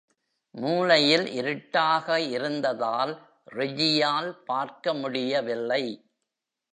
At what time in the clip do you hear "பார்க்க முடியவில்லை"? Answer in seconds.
4.45-5.83